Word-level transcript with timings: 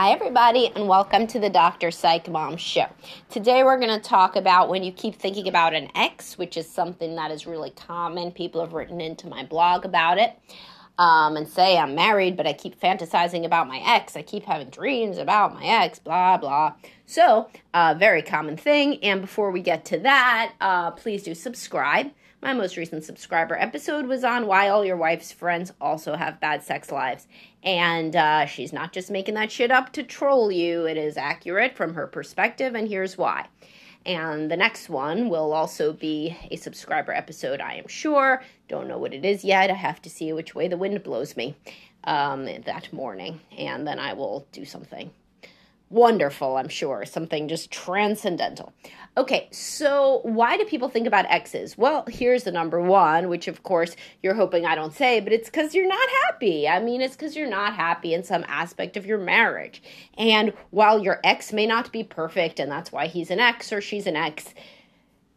Hi, 0.00 0.12
everybody, 0.12 0.70
and 0.76 0.86
welcome 0.86 1.26
to 1.26 1.40
the 1.40 1.50
Dr. 1.50 1.90
Psych 1.90 2.30
Mom 2.30 2.56
Show. 2.56 2.86
Today, 3.30 3.64
we're 3.64 3.80
going 3.80 4.00
to 4.00 4.08
talk 4.08 4.36
about 4.36 4.68
when 4.68 4.84
you 4.84 4.92
keep 4.92 5.16
thinking 5.16 5.48
about 5.48 5.74
an 5.74 5.90
ex, 5.96 6.38
which 6.38 6.56
is 6.56 6.70
something 6.70 7.16
that 7.16 7.32
is 7.32 7.48
really 7.48 7.70
common. 7.70 8.30
People 8.30 8.60
have 8.60 8.74
written 8.74 9.00
into 9.00 9.26
my 9.26 9.44
blog 9.44 9.84
about 9.84 10.18
it 10.18 10.38
um, 10.98 11.36
and 11.36 11.48
say, 11.48 11.76
I'm 11.76 11.96
married, 11.96 12.36
but 12.36 12.46
I 12.46 12.52
keep 12.52 12.80
fantasizing 12.80 13.44
about 13.44 13.66
my 13.66 13.82
ex. 13.84 14.16
I 14.16 14.22
keep 14.22 14.44
having 14.44 14.70
dreams 14.70 15.18
about 15.18 15.52
my 15.52 15.64
ex, 15.64 15.98
blah, 15.98 16.36
blah. 16.36 16.74
So, 17.06 17.48
uh, 17.74 17.96
very 17.98 18.22
common 18.22 18.56
thing. 18.56 19.02
And 19.02 19.20
before 19.20 19.50
we 19.50 19.62
get 19.62 19.84
to 19.86 19.98
that, 19.98 20.52
uh, 20.60 20.92
please 20.92 21.24
do 21.24 21.34
subscribe. 21.34 22.12
My 22.40 22.52
most 22.54 22.76
recent 22.76 23.02
subscriber 23.02 23.56
episode 23.56 24.06
was 24.06 24.22
on 24.22 24.46
why 24.46 24.68
all 24.68 24.84
your 24.84 24.96
wife's 24.96 25.32
friends 25.32 25.72
also 25.80 26.14
have 26.14 26.38
bad 26.38 26.62
sex 26.62 26.92
lives. 26.92 27.26
And 27.64 28.14
uh, 28.14 28.46
she's 28.46 28.72
not 28.72 28.92
just 28.92 29.10
making 29.10 29.34
that 29.34 29.50
shit 29.50 29.72
up 29.72 29.92
to 29.94 30.04
troll 30.04 30.52
you, 30.52 30.86
it 30.86 30.96
is 30.96 31.16
accurate 31.16 31.76
from 31.76 31.94
her 31.94 32.06
perspective, 32.06 32.76
and 32.76 32.86
here's 32.86 33.18
why. 33.18 33.48
And 34.06 34.48
the 34.48 34.56
next 34.56 34.88
one 34.88 35.28
will 35.28 35.52
also 35.52 35.92
be 35.92 36.36
a 36.50 36.56
subscriber 36.56 37.12
episode, 37.12 37.60
I 37.60 37.74
am 37.74 37.88
sure. 37.88 38.42
Don't 38.68 38.86
know 38.86 38.98
what 38.98 39.14
it 39.14 39.24
is 39.24 39.44
yet. 39.44 39.70
I 39.70 39.74
have 39.74 40.00
to 40.02 40.10
see 40.10 40.32
which 40.32 40.54
way 40.54 40.68
the 40.68 40.76
wind 40.76 41.02
blows 41.02 41.36
me 41.36 41.56
um, 42.04 42.44
that 42.44 42.92
morning, 42.92 43.40
and 43.58 43.84
then 43.84 43.98
I 43.98 44.12
will 44.12 44.46
do 44.52 44.64
something 44.64 45.10
wonderful, 45.90 46.56
I'm 46.56 46.68
sure, 46.68 47.04
something 47.04 47.48
just 47.48 47.70
transcendental. 47.70 48.72
Okay, 49.16 49.48
so 49.50 50.20
why 50.22 50.56
do 50.56 50.64
people 50.64 50.88
think 50.88 51.06
about 51.06 51.26
exes? 51.28 51.76
Well, 51.76 52.04
here's 52.08 52.44
the 52.44 52.52
number 52.52 52.80
one, 52.80 53.28
which 53.28 53.48
of 53.48 53.62
course 53.62 53.96
you're 54.22 54.34
hoping 54.34 54.64
I 54.64 54.74
don't 54.74 54.94
say, 54.94 55.20
but 55.20 55.32
it's 55.32 55.48
because 55.48 55.74
you're 55.74 55.88
not 55.88 56.08
happy. 56.26 56.68
I 56.68 56.80
mean, 56.80 57.00
it's 57.00 57.16
because 57.16 57.34
you're 57.34 57.48
not 57.48 57.74
happy 57.74 58.14
in 58.14 58.22
some 58.22 58.44
aspect 58.46 58.96
of 58.96 59.06
your 59.06 59.18
marriage. 59.18 59.82
And 60.16 60.52
while 60.70 61.02
your 61.02 61.20
ex 61.24 61.52
may 61.52 61.66
not 61.66 61.90
be 61.90 62.04
perfect, 62.04 62.60
and 62.60 62.70
that's 62.70 62.92
why 62.92 63.06
he's 63.06 63.30
an 63.30 63.40
ex 63.40 63.72
or 63.72 63.80
she's 63.80 64.06
an 64.06 64.16
ex, 64.16 64.54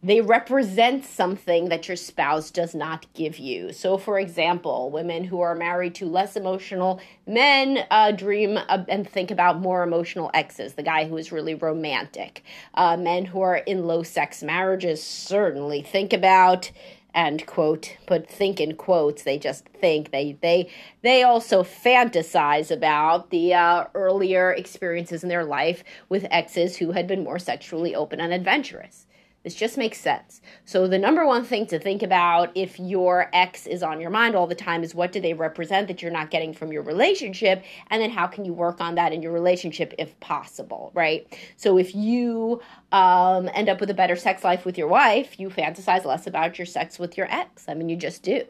they 0.04 0.20
represent 0.20 1.06
something 1.06 1.70
that 1.70 1.88
your 1.88 1.98
spouse 1.98 2.50
does 2.50 2.74
not 2.74 3.06
give 3.14 3.38
you. 3.38 3.72
So, 3.72 3.98
for 3.98 4.20
example, 4.20 4.90
women 4.90 5.24
who 5.24 5.42
are 5.42 5.56
married 5.56 5.94
to 5.96 6.06
less 6.08 6.36
emotional 6.36 7.00
men 7.28 7.86
uh, 7.92 8.12
dream 8.12 8.58
uh, 8.58 8.84
and 8.88 9.08
think 9.08 9.30
about 9.30 9.60
more 9.60 9.84
emotional 9.84 10.32
exes, 10.34 10.74
the 10.74 10.84
guy 10.84 11.08
who 11.08 11.18
is 11.18 11.32
really 11.32 11.54
romantic. 11.54 12.44
Uh, 12.74 12.98
men 12.98 13.26
who 13.26 13.42
are 13.42 13.58
in 13.58 13.86
low 13.86 14.02
sex 14.02 14.42
marriages 14.42 15.04
certainly 15.04 15.82
think 15.82 16.14
about 16.14 16.72
and 17.14 17.46
quote 17.46 17.98
but 18.08 18.30
think 18.30 18.62
in 18.62 18.74
quotes 18.74 19.24
they 19.24 19.38
just 19.38 19.66
think 19.66 20.12
they 20.12 20.38
they 20.42 20.70
they 21.02 21.24
also 21.24 21.62
fantasize 21.62 22.72
about 22.72 23.30
the 23.32 23.54
uh, 23.54 23.84
earlier 23.94 24.54
experiences 24.54 25.22
in 25.22 25.28
their 25.28 25.44
life 25.44 25.84
with 26.08 26.26
exes 26.32 26.78
who 26.78 26.92
had 26.92 27.08
been 27.08 27.22
more 27.22 27.38
sexually 27.38 27.94
open 27.94 28.22
and 28.22 28.32
adventurous 28.32 29.06
this 29.44 29.56
just 29.56 29.78
makes 29.78 30.00
sense. 30.00 30.40
So, 30.66 30.88
the 30.88 31.00
number 31.00 31.26
one 31.26 31.44
thing 31.44 31.66
to 31.68 31.80
think 31.80 32.04
about 32.04 32.52
if 32.56 32.80
your 32.80 33.30
ex 33.34 33.66
is 33.66 33.82
on 33.82 34.00
your 34.00 34.12
mind 34.12 34.36
all 34.36 34.46
the 34.46 34.54
time 34.56 34.84
is 34.84 34.94
what 34.94 35.12
do 35.12 35.20
they 35.20 35.34
represent 35.34 35.88
that 35.88 36.02
you're 36.02 36.12
not 36.12 36.30
getting 36.30 36.54
from 36.54 36.72
your 36.72 36.84
relationship? 36.84 37.64
And 37.90 38.02
then 38.02 38.12
how 38.12 38.28
can 38.28 38.46
you 38.46 38.54
work 38.54 38.80
on 38.80 38.96
that 38.96 39.14
in 39.14 39.24
your 39.24 39.32
relationship 39.32 39.96
if 39.98 40.20
possible, 40.20 40.92
right? 40.94 41.28
So, 41.58 41.78
if 41.80 41.96
you 41.96 42.62
um, 42.92 43.50
end 43.56 43.68
up 43.68 43.80
with 43.80 43.90
a 43.90 43.96
better 43.96 44.16
sex 44.16 44.44
life 44.44 44.64
with 44.64 44.78
your 44.78 44.88
wife, 44.88 45.40
you 45.40 45.50
fantasize 45.50 46.06
less 46.06 46.28
about 46.28 46.60
your 46.60 46.68
sex 46.68 47.00
with 47.00 47.18
your 47.18 47.28
ex. 47.32 47.66
I 47.68 47.74
mean, 47.74 47.90
you 47.90 47.96
just 47.96 48.22
do. 48.22 48.44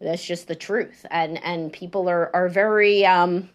That's 0.00 0.24
just 0.24 0.48
the 0.48 0.54
truth. 0.54 1.04
And, 1.10 1.42
and 1.44 1.72
people 1.72 2.08
are, 2.08 2.34
are 2.34 2.48
very, 2.48 3.04
um, 3.04 3.50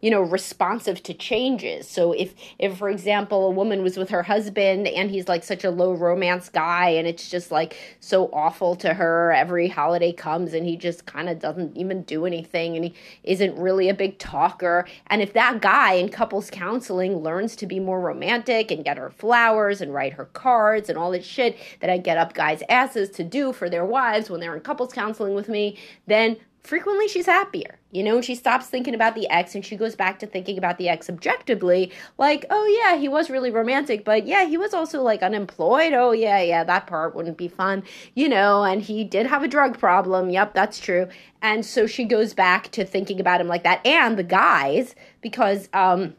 you 0.00 0.10
know 0.10 0.20
responsive 0.20 1.02
to 1.02 1.14
changes. 1.14 1.88
So 1.88 2.12
if 2.12 2.34
if 2.58 2.76
for 2.76 2.88
example 2.88 3.46
a 3.46 3.50
woman 3.50 3.82
was 3.82 3.96
with 3.96 4.10
her 4.10 4.22
husband 4.22 4.86
and 4.86 5.10
he's 5.10 5.26
like 5.26 5.42
such 5.42 5.64
a 5.64 5.70
low 5.70 5.92
romance 5.92 6.48
guy 6.48 6.90
and 6.90 7.08
it's 7.08 7.28
just 7.28 7.50
like 7.50 7.76
so 8.00 8.30
awful 8.32 8.76
to 8.76 8.94
her 8.94 9.32
every 9.32 9.68
holiday 9.68 10.12
comes 10.12 10.54
and 10.54 10.64
he 10.64 10.76
just 10.76 11.06
kind 11.06 11.28
of 11.28 11.40
doesn't 11.40 11.76
even 11.76 12.02
do 12.02 12.26
anything 12.26 12.76
and 12.76 12.84
he 12.84 12.94
isn't 13.24 13.56
really 13.58 13.88
a 13.88 13.94
big 13.94 14.18
talker. 14.18 14.86
And 15.08 15.20
if 15.20 15.32
that 15.32 15.60
guy 15.60 15.94
in 15.94 16.10
couples 16.10 16.48
counseling 16.50 17.16
learns 17.18 17.56
to 17.56 17.66
be 17.66 17.80
more 17.80 18.00
romantic 18.00 18.70
and 18.70 18.84
get 18.84 18.98
her 18.98 19.10
flowers 19.10 19.80
and 19.80 19.92
write 19.92 20.12
her 20.12 20.26
cards 20.26 20.88
and 20.88 20.96
all 20.96 21.10
this 21.10 21.26
shit 21.26 21.56
that 21.80 21.90
I 21.90 21.98
get 21.98 22.18
up 22.18 22.34
guys 22.34 22.62
asses 22.68 23.10
to 23.10 23.24
do 23.24 23.52
for 23.52 23.68
their 23.68 23.84
wives 23.84 24.30
when 24.30 24.40
they're 24.40 24.54
in 24.54 24.60
couples 24.60 24.92
counseling 24.92 25.34
with 25.34 25.48
me 25.48 25.76
then 26.06 26.36
frequently 26.62 27.08
she's 27.08 27.26
happier. 27.26 27.78
You 27.90 28.02
know, 28.02 28.20
she 28.20 28.34
stops 28.34 28.66
thinking 28.66 28.94
about 28.94 29.14
the 29.14 29.28
ex 29.30 29.54
and 29.54 29.64
she 29.64 29.76
goes 29.76 29.96
back 29.96 30.18
to 30.18 30.26
thinking 30.26 30.58
about 30.58 30.76
the 30.76 30.88
ex 30.88 31.08
objectively, 31.08 31.90
like, 32.18 32.44
oh 32.50 32.66
yeah, 32.66 32.96
he 32.96 33.08
was 33.08 33.30
really 33.30 33.50
romantic, 33.50 34.04
but 34.04 34.26
yeah, 34.26 34.44
he 34.44 34.58
was 34.58 34.74
also 34.74 35.02
like 35.02 35.22
unemployed. 35.22 35.94
Oh 35.94 36.12
yeah, 36.12 36.40
yeah, 36.40 36.64
that 36.64 36.86
part 36.86 37.14
wouldn't 37.14 37.38
be 37.38 37.48
fun, 37.48 37.82
you 38.14 38.28
know, 38.28 38.64
and 38.64 38.82
he 38.82 39.04
did 39.04 39.26
have 39.26 39.42
a 39.42 39.48
drug 39.48 39.78
problem. 39.78 40.30
Yep, 40.30 40.52
that's 40.52 40.78
true. 40.78 41.08
And 41.40 41.64
so 41.64 41.86
she 41.86 42.04
goes 42.04 42.34
back 42.34 42.70
to 42.72 42.84
thinking 42.84 43.20
about 43.20 43.40
him 43.40 43.48
like 43.48 43.62
that. 43.62 43.84
And 43.86 44.18
the 44.18 44.24
guys, 44.24 44.94
because 45.22 45.68
um, 45.72 46.14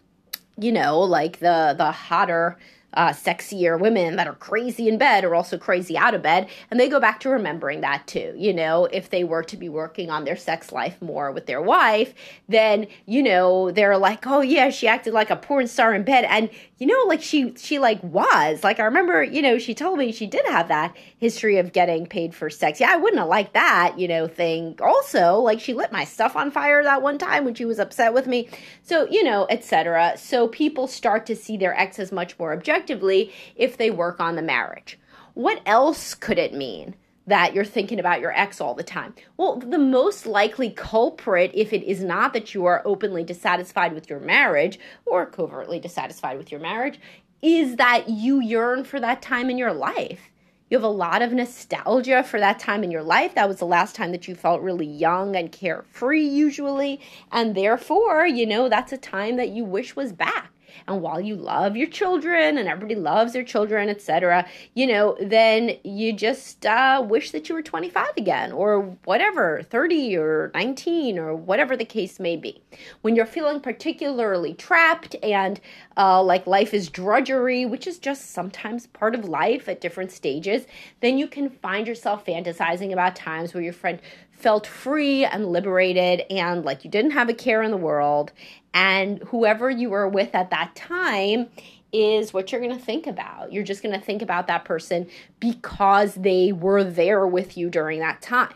you 0.57 0.71
know, 0.71 0.99
like 0.99 1.39
the 1.39 1.75
the 1.77 1.91
hotter 1.91 2.57
uh, 2.93 3.09
sexier 3.09 3.79
women 3.79 4.15
that 4.15 4.27
are 4.27 4.33
crazy 4.33 4.87
in 4.87 4.97
bed 4.97 5.23
are 5.23 5.35
also 5.35 5.57
crazy 5.57 5.97
out 5.97 6.15
of 6.15 6.21
bed. 6.21 6.49
And 6.71 6.79
they 6.79 6.89
go 6.89 6.99
back 6.99 7.19
to 7.21 7.29
remembering 7.29 7.81
that 7.81 8.07
too. 8.07 8.33
You 8.35 8.53
know, 8.53 8.85
if 8.85 9.09
they 9.09 9.23
were 9.23 9.43
to 9.43 9.57
be 9.57 9.69
working 9.69 10.09
on 10.09 10.25
their 10.25 10.35
sex 10.35 10.71
life 10.71 11.01
more 11.01 11.31
with 11.31 11.45
their 11.45 11.61
wife, 11.61 12.13
then, 12.47 12.87
you 13.05 13.21
know, 13.21 13.71
they're 13.71 13.97
like, 13.97 14.25
oh 14.25 14.41
yeah, 14.41 14.69
she 14.69 14.87
acted 14.87 15.13
like 15.13 15.29
a 15.29 15.35
porn 15.35 15.67
star 15.67 15.93
in 15.93 16.03
bed. 16.03 16.25
And, 16.25 16.49
you 16.77 16.87
know, 16.87 17.03
like 17.07 17.21
she, 17.21 17.53
she 17.55 17.77
like 17.77 18.01
was. 18.03 18.63
Like 18.63 18.79
I 18.79 18.85
remember, 18.85 19.23
you 19.23 19.41
know, 19.41 19.59
she 19.59 19.75
told 19.75 19.99
me 19.99 20.11
she 20.11 20.25
did 20.25 20.45
have 20.47 20.67
that 20.69 20.95
history 21.17 21.57
of 21.57 21.73
getting 21.73 22.07
paid 22.07 22.33
for 22.33 22.49
sex. 22.49 22.79
Yeah, 22.79 22.91
I 22.91 22.97
wouldn't 22.97 23.19
have 23.19 23.27
liked 23.29 23.53
that, 23.53 23.99
you 23.99 24.07
know, 24.07 24.27
thing. 24.27 24.77
Also, 24.81 25.35
like 25.35 25.59
she 25.59 25.73
lit 25.73 25.91
my 25.91 26.05
stuff 26.05 26.35
on 26.35 26.49
fire 26.49 26.83
that 26.83 27.01
one 27.01 27.17
time 27.17 27.45
when 27.45 27.53
she 27.53 27.65
was 27.65 27.79
upset 27.79 28.13
with 28.13 28.25
me. 28.25 28.49
So, 28.81 29.07
you 29.09 29.23
know, 29.23 29.45
etc. 29.49 30.13
So 30.17 30.47
people 30.47 30.87
start 30.87 31.25
to 31.27 31.35
see 31.35 31.55
their 31.57 31.77
exes 31.77 32.11
much 32.11 32.37
more 32.39 32.53
objectively 32.53 32.78
objectively 32.79 33.31
if 33.55 33.77
they 33.77 33.91
work 33.91 34.19
on 34.19 34.35
the 34.35 34.41
marriage. 34.41 34.97
What 35.33 35.61
else 35.65 36.15
could 36.15 36.39
it 36.39 36.53
mean? 36.53 36.95
that 37.27 37.53
you're 37.53 37.63
thinking 37.63 37.99
about 37.99 38.19
your 38.19 38.35
ex 38.35 38.59
all 38.59 38.73
the 38.73 38.81
time. 38.81 39.13
Well, 39.37 39.57
the 39.57 39.77
most 39.77 40.25
likely 40.25 40.71
culprit, 40.71 41.51
if 41.53 41.71
it 41.73 41.83
is 41.83 42.03
not 42.03 42.33
that 42.33 42.55
you 42.55 42.65
are 42.65 42.81
openly 42.85 43.23
dissatisfied 43.23 43.93
with 43.93 44.09
your 44.09 44.19
marriage 44.19 44.79
or 45.05 45.27
covertly 45.27 45.79
dissatisfied 45.79 46.39
with 46.39 46.51
your 46.51 46.59
marriage, 46.59 46.99
is 47.43 47.75
that 47.75 48.09
you 48.09 48.41
yearn 48.41 48.83
for 48.83 48.99
that 48.99 49.21
time 49.21 49.51
in 49.51 49.59
your 49.59 49.73
life. 49.73 50.31
You 50.71 50.77
have 50.77 50.83
a 50.83 50.87
lot 50.87 51.21
of 51.21 51.31
nostalgia 51.31 52.23
for 52.23 52.39
that 52.39 52.57
time 52.57 52.83
in 52.83 52.89
your 52.89 53.03
life. 53.03 53.35
That 53.35 53.47
was 53.47 53.59
the 53.59 53.65
last 53.65 53.95
time 53.95 54.11
that 54.11 54.27
you 54.27 54.33
felt 54.33 54.63
really 54.63 54.87
young 54.87 55.35
and 55.35 55.51
carefree, 55.51 56.25
usually. 56.25 56.99
And 57.31 57.53
therefore, 57.53 58.25
you 58.25 58.47
know, 58.47 58.69
that's 58.69 58.91
a 58.91 58.97
time 58.97 59.35
that 59.35 59.49
you 59.49 59.65
wish 59.65 59.95
was 59.95 60.13
back 60.13 60.51
and 60.87 61.01
while 61.01 61.19
you 61.19 61.35
love 61.35 61.75
your 61.75 61.87
children 61.87 62.57
and 62.57 62.67
everybody 62.67 62.95
loves 62.95 63.33
their 63.33 63.43
children 63.43 63.89
etc 63.89 64.45
you 64.73 64.85
know 64.85 65.17
then 65.21 65.77
you 65.83 66.13
just 66.13 66.65
uh, 66.65 67.03
wish 67.07 67.31
that 67.31 67.49
you 67.49 67.55
were 67.55 67.61
25 67.61 68.07
again 68.17 68.51
or 68.51 68.81
whatever 69.05 69.63
30 69.63 70.17
or 70.17 70.51
19 70.53 71.17
or 71.17 71.35
whatever 71.35 71.75
the 71.75 71.85
case 71.85 72.19
may 72.19 72.35
be. 72.35 72.61
When 73.01 73.15
you're 73.15 73.25
feeling 73.25 73.59
particularly 73.59 74.53
trapped 74.53 75.15
and 75.23 75.59
uh, 75.97 76.21
like 76.23 76.47
life 76.47 76.73
is 76.73 76.89
drudgery 76.89 77.65
which 77.65 77.87
is 77.87 77.99
just 77.99 78.31
sometimes 78.31 78.87
part 78.87 79.15
of 79.15 79.25
life 79.25 79.67
at 79.67 79.81
different 79.81 80.11
stages 80.11 80.65
then 81.01 81.17
you 81.17 81.27
can 81.27 81.49
find 81.49 81.87
yourself 81.87 82.25
fantasizing 82.25 82.91
about 82.91 83.15
times 83.15 83.53
where 83.53 83.63
your 83.63 83.73
friend 83.73 83.99
felt 84.39 84.65
free 84.65 85.25
and 85.25 85.51
liberated 85.51 86.23
and 86.29 86.63
like 86.63 86.85
you 86.85 86.89
didn't 86.89 87.11
have 87.11 87.29
a 87.29 87.33
care 87.33 87.61
in 87.61 87.71
the 87.71 87.77
world 87.77 88.31
and 88.73 89.19
whoever 89.27 89.69
you 89.69 89.89
were 89.89 90.07
with 90.07 90.33
at 90.33 90.49
that 90.49 90.75
time 90.75 91.49
is 91.91 92.33
what 92.33 92.51
you're 92.51 92.61
going 92.61 92.77
to 92.77 92.83
think 92.83 93.07
about. 93.07 93.51
You're 93.51 93.63
just 93.63 93.81
going 93.81 93.97
to 93.99 94.05
think 94.05 94.21
about 94.21 94.47
that 94.47 94.63
person 94.63 95.07
because 95.39 96.13
they 96.15 96.51
were 96.51 96.83
there 96.83 97.25
with 97.25 97.57
you 97.57 97.69
during 97.69 97.99
that 97.99 98.21
time. 98.21 98.53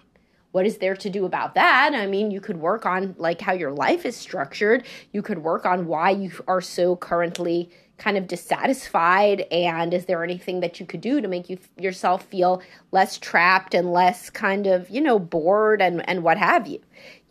What 0.52 0.68
is 0.68 0.78
there 0.78 0.96
to 0.96 1.10
do 1.10 1.26
about 1.26 1.56
that? 1.56 1.94
I 1.96 2.06
mean, 2.06 2.30
you 2.30 2.40
could 2.40 2.58
work 2.58 2.86
on 2.86 3.16
like 3.18 3.42
how 3.42 3.54
your 3.54 3.72
life 3.72 4.06
is 4.06 4.16
structured. 4.16 4.86
You 5.12 5.24
could 5.24 5.40
work 5.40 5.66
on 5.66 5.88
why 5.88 6.12
you 6.12 6.32
are 6.48 6.62
so 6.62 6.96
currently 6.96 7.72
kind 8.04 8.18
of 8.18 8.28
dissatisfied? 8.28 9.42
And 9.52 9.94
is 9.94 10.06
there 10.06 10.24
anything 10.24 10.60
that 10.60 10.80
you 10.80 10.86
could 10.86 11.02
do 11.02 11.22
to 11.22 11.28
make 11.28 11.50
you 11.50 11.58
yourself 11.78 12.24
feel 12.26 12.62
less 12.92 13.18
trapped 13.18 13.74
and 13.74 13.94
less 13.94 14.30
kind 14.30 14.68
of, 14.68 14.90
you 14.90 15.02
know, 15.02 15.20
bored 15.20 15.82
and 15.82 16.08
and 16.10 16.24
what 16.24 16.38
have 16.38 16.68
you 16.68 16.80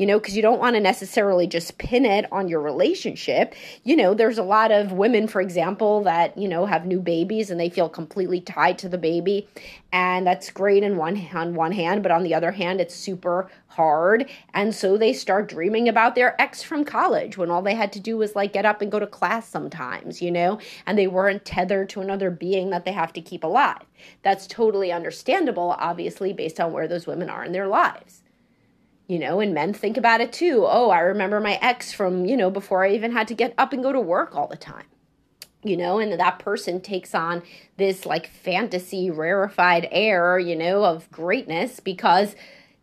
you 0.03 0.07
know, 0.07 0.19
because 0.19 0.35
you 0.35 0.43
don't 0.43 0.59
want 0.59 0.75
to 0.75 0.81
necessarily 0.81 1.47
just 1.47 1.79
pin 1.79 2.05
it 2.05 2.27
on 2.33 2.49
your 2.49 2.61
relationship. 2.61 3.55
You 3.85 3.95
know, 3.95 4.15
there's 4.15 4.37
a 4.37 4.43
lot 4.43 4.73
of 4.73 4.91
women, 4.91 5.29
for 5.29 5.41
example, 5.41 6.03
that, 6.03 6.37
you 6.37 6.49
know, 6.49 6.67
have 6.67 6.87
new 6.87 6.99
babies 6.99 7.53
and 7.53 7.61
they 7.61 7.71
feel 7.71 7.89
completely 7.89 8.41
tied 8.41 8.79
to 8.79 8.89
the 8.89 8.99
baby. 8.99 9.47
And 9.93 10.27
that's 10.27 10.51
great 10.51 10.83
in 10.83 10.97
one 10.97 11.25
on 11.33 11.55
one 11.55 11.71
hand, 11.71 12.03
but 12.03 12.11
on 12.11 12.25
the 12.25 12.35
other 12.35 12.51
hand, 12.51 12.81
it's 12.81 12.97
super 12.97 13.49
hard. 13.69 14.29
And 14.53 14.75
so 14.75 14.97
they 14.97 15.13
start 15.13 15.49
dreaming 15.49 15.89
about 15.89 16.17
their 16.17 16.35
ex 16.43 16.65
from 16.65 16.85
college 16.85 17.39
when 17.39 17.49
all 17.49 17.63
they 17.63 17.77
had 17.77 17.93
to 17.93 18.01
do 18.01 18.17
was 18.17 18.35
like 18.35 18.53
get 18.53 18.67
up 18.67 18.83
and 18.83 18.91
go 18.91 18.99
to 18.99 19.07
class 19.07 19.49
sometimes, 19.49 20.21
you 20.21 20.33
know, 20.33 20.59
and 20.85 20.99
they 20.99 21.07
weren't 21.07 21.45
tethered 21.45 21.91
to 21.91 22.01
another 22.01 22.33
being 22.33 22.71
that 22.71 22.85
they 22.85 22.93
have 22.93 23.13
to 23.13 23.21
keep 23.21 23.45
alive. 23.45 23.85
That's 24.23 24.49
totally 24.49 24.91
understandable, 24.91 25.77
obviously, 25.79 26.33
based 26.33 26.59
on 26.59 26.73
where 26.73 26.89
those 26.89 27.07
women 27.07 27.31
are 27.31 27.45
in 27.45 27.53
their 27.53 27.69
lives 27.69 28.22
you 29.13 29.19
know, 29.19 29.41
and 29.41 29.53
men 29.53 29.75
think 29.75 29.99
about 29.99 30.23
it 30.23 30.33
too. 30.33 30.65
Oh, 30.67 30.89
I 30.89 31.01
remember 31.01 31.39
my 31.39 31.59
ex 31.61 31.93
from, 31.93 32.25
you 32.25 32.35
know, 32.35 32.49
before 32.49 32.83
I 32.83 32.93
even 32.93 33.13
had 33.13 33.29
to 33.29 33.35
get 33.35 33.53
up 33.59 33.75
and 33.75 33.83
go 33.83 33.93
to 33.93 34.01
work 34.01 34.35
all 34.35 34.47
the 34.47 34.57
time. 34.57 34.87
You 35.63 35.77
know, 35.77 35.99
and 35.99 36.19
that 36.19 36.39
person 36.39 36.81
takes 36.81 37.15
on 37.15 37.43
this 37.77 38.07
like 38.07 38.27
fantasy 38.27 39.11
rarefied 39.11 39.87
air, 39.93 40.39
you 40.39 40.57
know, 40.57 40.87
of 40.87 41.11
greatness 41.11 41.79
because 41.79 42.35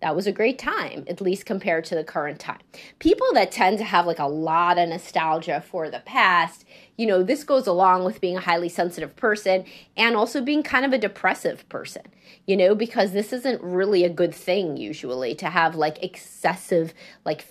that 0.01 0.15
was 0.15 0.27
a 0.27 0.31
great 0.31 0.57
time, 0.57 1.03
at 1.07 1.19
least 1.19 1.45
compared 1.45 1.83
to 1.85 1.95
the 1.95 2.03
current 2.03 2.39
time. 2.39 2.61
People 2.99 3.27
that 3.33 3.51
tend 3.51 3.77
to 3.79 3.83
have 3.83 4.05
like 4.05 4.19
a 4.19 4.27
lot 4.27 4.77
of 4.77 4.89
nostalgia 4.89 5.61
for 5.61 5.89
the 5.89 5.99
past, 5.99 6.65
you 6.97 7.05
know, 7.05 7.21
this 7.21 7.43
goes 7.43 7.67
along 7.67 8.05
with 8.05 8.21
being 8.21 8.37
a 8.37 8.41
highly 8.41 8.69
sensitive 8.69 9.15
person 9.15 9.65
and 9.97 10.15
also 10.15 10.41
being 10.41 10.63
kind 10.63 10.85
of 10.85 10.93
a 10.93 10.97
depressive 10.97 11.67
person, 11.67 12.03
you 12.47 12.55
know, 12.55 12.75
because 12.75 13.11
this 13.11 13.33
isn't 13.33 13.61
really 13.61 14.03
a 14.05 14.09
good 14.09 14.33
thing 14.33 14.77
usually 14.77 15.35
to 15.35 15.49
have 15.49 15.75
like 15.75 16.01
excessive, 16.01 16.93
like, 17.25 17.45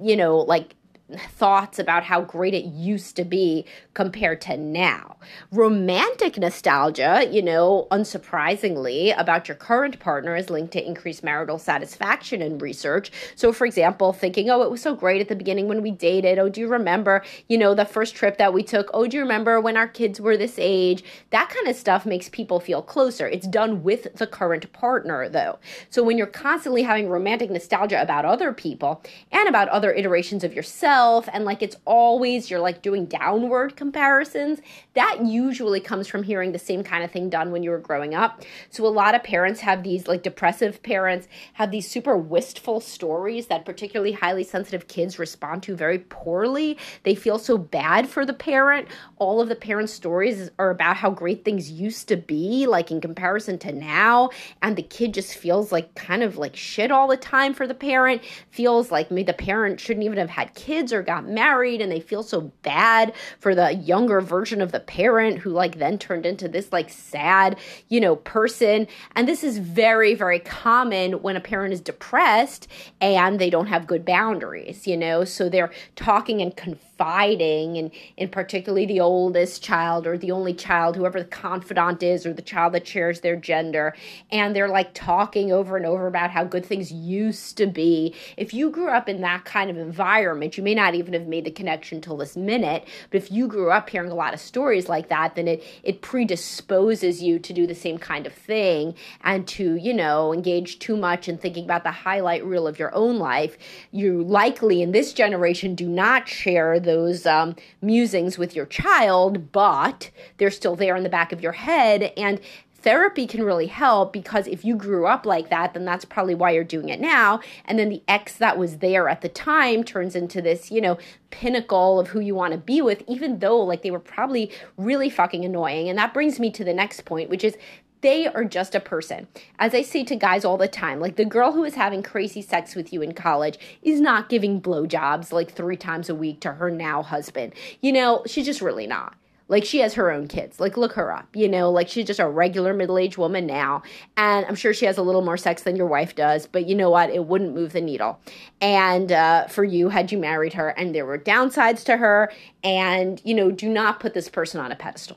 you 0.00 0.16
know, 0.16 0.36
like 0.36 0.76
thoughts 1.16 1.78
about 1.78 2.04
how 2.04 2.20
great 2.20 2.52
it 2.52 2.64
used 2.64 3.16
to 3.16 3.24
be 3.24 3.64
compared 3.94 4.40
to 4.42 4.56
now. 4.56 5.16
Romantic 5.50 6.36
nostalgia, 6.36 7.26
you 7.30 7.40
know, 7.40 7.86
unsurprisingly, 7.90 9.18
about 9.18 9.48
your 9.48 9.56
current 9.56 9.98
partner 9.98 10.36
is 10.36 10.50
linked 10.50 10.72
to 10.72 10.86
increased 10.86 11.24
marital 11.24 11.58
satisfaction 11.58 12.42
in 12.42 12.58
research. 12.58 13.10
So, 13.36 13.52
for 13.52 13.66
example, 13.66 14.12
thinking, 14.12 14.50
oh, 14.50 14.62
it 14.62 14.70
was 14.70 14.82
so 14.82 14.94
great 14.94 15.20
at 15.20 15.28
the 15.28 15.36
beginning 15.36 15.66
when 15.66 15.82
we 15.82 15.90
dated. 15.90 16.38
Oh, 16.38 16.48
do 16.48 16.60
you 16.60 16.68
remember, 16.68 17.24
you 17.48 17.56
know, 17.56 17.74
the 17.74 17.84
first 17.84 18.14
trip 18.14 18.36
that 18.38 18.52
we 18.52 18.62
took? 18.62 18.90
Oh, 18.92 19.06
do 19.06 19.16
you 19.16 19.22
remember 19.22 19.60
when 19.60 19.76
our 19.76 19.88
kids 19.88 20.20
were 20.20 20.36
this 20.36 20.56
age? 20.58 21.02
That 21.30 21.48
kind 21.48 21.68
of 21.68 21.76
stuff 21.76 22.04
makes 22.04 22.28
people 22.28 22.60
feel 22.60 22.82
closer. 22.82 23.26
It's 23.26 23.46
done 23.46 23.82
with 23.82 24.14
the 24.14 24.26
current 24.26 24.70
partner, 24.72 25.28
though. 25.28 25.58
So, 25.88 26.02
when 26.04 26.18
you're 26.18 26.26
constantly 26.26 26.82
having 26.82 27.08
romantic 27.08 27.50
nostalgia 27.50 28.02
about 28.02 28.26
other 28.26 28.52
people 28.52 29.02
and 29.32 29.48
about 29.48 29.68
other 29.68 29.92
iterations 29.92 30.44
of 30.44 30.52
yourself, 30.52 30.97
yourself 30.98 31.28
and 31.32 31.44
like 31.44 31.62
it's 31.62 31.76
always 31.84 32.50
you're 32.50 32.60
like 32.60 32.82
doing 32.82 33.06
downward 33.06 33.76
comparisons, 33.76 34.60
that 34.94 35.24
usually 35.24 35.80
comes 35.80 36.08
from 36.08 36.22
hearing 36.22 36.52
the 36.52 36.58
same 36.58 36.82
kind 36.82 37.04
of 37.04 37.10
thing 37.10 37.30
done 37.30 37.52
when 37.52 37.62
you 37.62 37.70
were 37.70 37.78
growing 37.78 38.14
up. 38.14 38.42
So 38.70 38.86
a 38.86 38.88
lot 38.88 39.14
of 39.14 39.22
parents 39.22 39.60
have 39.60 39.82
these 39.82 40.08
like 40.08 40.22
depressive 40.22 40.82
parents 40.82 41.28
have 41.54 41.70
these 41.70 41.88
super 41.88 42.16
wistful 42.16 42.80
stories 42.80 43.46
that 43.46 43.64
particularly 43.64 44.12
highly 44.12 44.44
sensitive 44.44 44.88
kids 44.88 45.18
respond 45.18 45.62
to 45.64 45.76
very 45.76 46.00
poorly. 46.00 46.76
They 47.04 47.14
feel 47.14 47.38
so 47.38 47.58
bad 47.58 48.08
for 48.08 48.26
the 48.26 48.32
parent. 48.32 48.88
All 49.18 49.40
of 49.40 49.48
the 49.48 49.56
parents' 49.56 49.92
stories 49.92 50.50
are 50.58 50.70
about 50.70 50.96
how 50.96 51.10
great 51.10 51.44
things 51.44 51.70
used 51.70 52.08
to 52.08 52.16
be, 52.16 52.66
like 52.66 52.90
in 52.90 53.00
comparison 53.00 53.58
to 53.58 53.72
now, 53.72 54.30
and 54.62 54.76
the 54.76 54.82
kid 54.82 55.14
just 55.14 55.36
feels 55.36 55.70
like 55.70 55.94
kind 55.94 56.22
of 56.22 56.36
like 56.36 56.56
shit 56.56 56.90
all 56.90 57.06
the 57.08 57.16
time 57.16 57.54
for 57.54 57.66
the 57.66 57.74
parent, 57.74 58.22
feels 58.50 58.90
like 58.90 59.10
maybe 59.10 59.28
the 59.28 59.32
parent 59.32 59.80
shouldn't 59.80 60.04
even 60.04 60.18
have 60.18 60.30
had 60.30 60.54
kids 60.54 60.87
kids 60.88 60.92
or 60.92 61.02
got 61.02 61.28
married 61.28 61.80
and 61.80 61.92
they 61.92 62.00
feel 62.00 62.22
so 62.22 62.52
bad 62.62 63.12
for 63.38 63.54
the 63.54 63.74
younger 63.74 64.20
version 64.20 64.60
of 64.62 64.72
the 64.72 64.80
parent 64.80 65.38
who 65.38 65.50
like 65.50 65.78
then 65.78 65.98
turned 65.98 66.24
into 66.24 66.48
this 66.48 66.72
like 66.72 66.90
sad, 66.90 67.56
you 67.88 68.00
know, 68.00 68.16
person. 68.16 68.86
And 69.14 69.28
this 69.28 69.44
is 69.44 69.58
very, 69.58 70.14
very 70.14 70.38
common 70.38 71.22
when 71.22 71.36
a 71.36 71.40
parent 71.40 71.72
is 71.74 71.80
depressed 71.80 72.68
and 73.00 73.38
they 73.38 73.50
don't 73.50 73.66
have 73.66 73.86
good 73.86 74.04
boundaries, 74.04 74.86
you 74.86 74.96
know, 74.96 75.24
so 75.24 75.48
they're 75.48 75.72
talking 75.94 76.40
and 76.40 76.56
confessing 76.56 76.87
confiding 76.98 77.78
and 77.78 77.90
in 78.16 78.28
particularly 78.28 78.86
the 78.86 79.00
oldest 79.00 79.62
child 79.62 80.06
or 80.06 80.18
the 80.18 80.32
only 80.32 80.52
child 80.52 80.96
whoever 80.96 81.20
the 81.20 81.24
confidant 81.24 82.02
is 82.02 82.26
or 82.26 82.32
the 82.32 82.42
child 82.42 82.74
that 82.74 82.86
shares 82.86 83.20
their 83.20 83.36
gender. 83.36 83.94
And 84.30 84.54
they're 84.54 84.68
like 84.68 84.94
talking 84.94 85.52
over 85.52 85.76
and 85.76 85.86
over 85.86 86.06
about 86.06 86.30
how 86.30 86.44
good 86.44 86.66
things 86.66 86.90
used 86.90 87.56
to 87.58 87.66
be. 87.66 88.14
If 88.36 88.52
you 88.52 88.70
grew 88.70 88.88
up 88.88 89.08
in 89.08 89.20
that 89.20 89.44
kind 89.44 89.70
of 89.70 89.76
environment 89.76 90.56
you 90.56 90.62
may 90.62 90.74
not 90.74 90.94
even 90.94 91.12
have 91.14 91.26
made 91.26 91.44
the 91.44 91.50
connection 91.50 92.00
till 92.00 92.16
this 92.16 92.36
minute 92.36 92.84
but 93.10 93.22
if 93.22 93.30
you 93.30 93.46
grew 93.46 93.70
up 93.70 93.88
hearing 93.88 94.10
a 94.10 94.14
lot 94.14 94.34
of 94.34 94.40
stories 94.40 94.88
like 94.88 95.08
that 95.08 95.36
then 95.36 95.46
it 95.46 95.62
it 95.82 96.02
predisposes 96.02 97.22
you 97.22 97.38
to 97.38 97.52
do 97.52 97.66
the 97.66 97.74
same 97.74 97.98
kind 97.98 98.26
of 98.26 98.32
thing 98.32 98.94
and 99.22 99.46
to 99.46 99.76
you 99.76 99.94
know 99.94 100.32
engage 100.32 100.78
too 100.78 100.96
much 100.96 101.28
in 101.28 101.38
thinking 101.38 101.64
about 101.64 101.84
the 101.84 101.90
highlight 101.90 102.44
reel 102.44 102.66
of 102.66 102.78
your 102.78 102.94
own 102.94 103.18
life. 103.18 103.56
You 103.92 104.22
likely 104.22 104.82
in 104.82 104.92
this 104.92 105.12
generation 105.12 105.74
do 105.74 105.88
not 105.88 106.28
share 106.28 106.80
those 106.88 107.26
um, 107.26 107.54
musings 107.80 108.38
with 108.38 108.56
your 108.56 108.66
child, 108.66 109.52
but 109.52 110.10
they're 110.38 110.50
still 110.50 110.74
there 110.74 110.96
in 110.96 111.04
the 111.04 111.08
back 111.08 111.32
of 111.32 111.40
your 111.40 111.52
head. 111.52 112.12
And 112.16 112.40
therapy 112.80 113.26
can 113.26 113.42
really 113.42 113.66
help 113.66 114.12
because 114.12 114.46
if 114.46 114.64
you 114.64 114.74
grew 114.76 115.06
up 115.06 115.26
like 115.26 115.50
that, 115.50 115.74
then 115.74 115.84
that's 115.84 116.04
probably 116.04 116.34
why 116.34 116.50
you're 116.50 116.64
doing 116.64 116.88
it 116.88 117.00
now. 117.00 117.40
And 117.64 117.78
then 117.78 117.88
the 117.88 118.02
ex 118.08 118.36
that 118.36 118.56
was 118.56 118.78
there 118.78 119.08
at 119.08 119.20
the 119.20 119.28
time 119.28 119.84
turns 119.84 120.16
into 120.16 120.40
this, 120.40 120.70
you 120.70 120.80
know, 120.80 120.96
pinnacle 121.30 122.00
of 122.00 122.08
who 122.08 122.20
you 122.20 122.34
want 122.34 122.52
to 122.52 122.58
be 122.58 122.80
with, 122.80 123.02
even 123.06 123.40
though 123.40 123.60
like 123.60 123.82
they 123.82 123.90
were 123.90 123.98
probably 123.98 124.50
really 124.76 125.10
fucking 125.10 125.44
annoying. 125.44 125.88
And 125.88 125.98
that 125.98 126.14
brings 126.14 126.40
me 126.40 126.50
to 126.52 126.64
the 126.64 126.74
next 126.74 127.04
point, 127.04 127.28
which 127.28 127.44
is 127.44 127.56
they 128.00 128.26
are 128.26 128.44
just 128.44 128.74
a 128.74 128.80
person. 128.80 129.26
As 129.58 129.74
I 129.74 129.82
say 129.82 130.04
to 130.04 130.16
guys 130.16 130.44
all 130.44 130.56
the 130.56 130.68
time, 130.68 131.00
like 131.00 131.16
the 131.16 131.24
girl 131.24 131.52
who 131.52 131.64
is 131.64 131.74
having 131.74 132.02
crazy 132.02 132.42
sex 132.42 132.74
with 132.74 132.92
you 132.92 133.02
in 133.02 133.12
college 133.12 133.58
is 133.82 134.00
not 134.00 134.28
giving 134.28 134.60
blowjobs 134.60 135.32
like 135.32 135.52
three 135.52 135.76
times 135.76 136.08
a 136.08 136.14
week 136.14 136.40
to 136.40 136.52
her 136.52 136.70
now 136.70 137.02
husband. 137.02 137.54
You 137.80 137.92
know, 137.92 138.22
she's 138.26 138.46
just 138.46 138.60
really 138.60 138.86
not. 138.86 139.14
Like 139.48 139.64
she 139.64 139.78
has 139.78 139.94
her 139.94 140.10
own 140.10 140.28
kids. 140.28 140.60
Like 140.60 140.76
look 140.76 140.92
her 140.92 141.10
up, 141.12 141.34
you 141.34 141.48
know, 141.48 141.70
like 141.70 141.88
she's 141.88 142.06
just 142.06 142.20
a 142.20 142.28
regular 142.28 142.74
middle-aged 142.74 143.16
woman 143.16 143.46
now. 143.46 143.82
And 144.16 144.44
I'm 144.46 144.54
sure 144.54 144.74
she 144.74 144.84
has 144.84 144.98
a 144.98 145.02
little 145.02 145.22
more 145.22 145.38
sex 145.38 145.62
than 145.62 145.74
your 145.74 145.86
wife 145.86 146.14
does, 146.14 146.46
but 146.46 146.66
you 146.66 146.74
know 146.74 146.90
what? 146.90 147.10
It 147.10 147.24
wouldn't 147.24 147.54
move 147.54 147.72
the 147.72 147.80
needle. 147.80 148.20
And 148.60 149.10
uh, 149.10 149.46
for 149.46 149.64
you, 149.64 149.88
had 149.88 150.12
you 150.12 150.18
married 150.18 150.52
her, 150.52 150.68
and 150.68 150.94
there 150.94 151.06
were 151.06 151.18
downsides 151.18 151.82
to 151.84 151.96
her, 151.96 152.30
and 152.62 153.22
you 153.24 153.34
know, 153.34 153.50
do 153.50 153.70
not 153.70 154.00
put 154.00 154.12
this 154.12 154.28
person 154.28 154.60
on 154.60 154.70
a 154.70 154.76
pedestal 154.76 155.16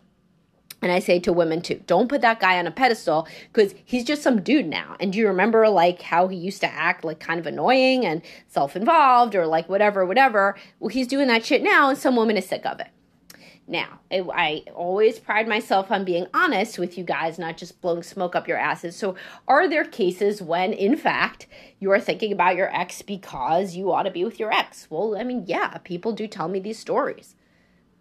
and 0.81 0.91
I 0.91 0.99
say 0.99 1.19
to 1.19 1.33
women 1.33 1.61
too, 1.61 1.81
don't 1.85 2.09
put 2.09 2.21
that 2.21 2.39
guy 2.39 2.57
on 2.57 2.67
a 2.67 2.71
pedestal 2.71 3.27
because 3.53 3.75
he's 3.85 4.03
just 4.03 4.23
some 4.23 4.41
dude 4.41 4.67
now. 4.67 4.95
And 4.99 5.13
do 5.13 5.19
you 5.19 5.27
remember 5.27 5.69
like 5.69 6.01
how 6.01 6.27
he 6.27 6.37
used 6.37 6.61
to 6.61 6.71
act 6.71 7.03
like 7.03 7.19
kind 7.19 7.39
of 7.39 7.45
annoying 7.45 8.05
and 8.05 8.21
self 8.47 8.75
involved 8.75 9.35
or 9.35 9.45
like 9.45 9.69
whatever, 9.69 10.05
whatever? 10.05 10.55
Well, 10.79 10.89
he's 10.89 11.07
doing 11.07 11.27
that 11.27 11.45
shit 11.45 11.61
now, 11.61 11.89
and 11.89 11.97
some 11.97 12.15
woman 12.15 12.37
is 12.37 12.47
sick 12.47 12.65
of 12.65 12.79
it. 12.79 12.87
Now, 13.67 13.99
I 14.11 14.63
always 14.73 15.19
pride 15.19 15.47
myself 15.47 15.91
on 15.91 16.03
being 16.03 16.25
honest 16.33 16.77
with 16.77 16.97
you 16.97 17.05
guys, 17.05 17.39
not 17.39 17.55
just 17.57 17.79
blowing 17.79 18.03
smoke 18.03 18.35
up 18.35 18.47
your 18.47 18.57
asses. 18.57 18.97
So, 18.97 19.15
are 19.47 19.69
there 19.69 19.85
cases 19.85 20.41
when, 20.41 20.73
in 20.73 20.97
fact, 20.97 21.47
you 21.79 21.89
are 21.91 21.99
thinking 21.99 22.33
about 22.33 22.57
your 22.57 22.75
ex 22.75 23.01
because 23.01 23.75
you 23.75 23.91
ought 23.93 24.03
to 24.03 24.11
be 24.11 24.25
with 24.25 24.39
your 24.39 24.51
ex? 24.51 24.87
Well, 24.89 25.15
I 25.15 25.23
mean, 25.23 25.45
yeah, 25.47 25.77
people 25.77 26.11
do 26.11 26.27
tell 26.27 26.49
me 26.49 26.59
these 26.59 26.79
stories. 26.79 27.35